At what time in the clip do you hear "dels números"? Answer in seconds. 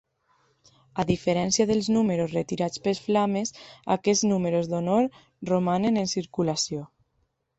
1.71-2.31